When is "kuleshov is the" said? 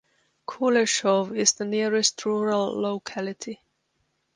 0.47-1.63